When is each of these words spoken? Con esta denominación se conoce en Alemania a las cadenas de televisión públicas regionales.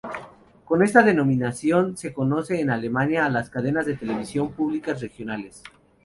Con 0.65 0.81
esta 0.81 1.03
denominación 1.03 1.95
se 1.95 2.11
conoce 2.11 2.59
en 2.59 2.71
Alemania 2.71 3.23
a 3.23 3.29
las 3.29 3.51
cadenas 3.51 3.85
de 3.85 3.95
televisión 3.97 4.51
públicas 4.51 4.99
regionales. 4.99 5.61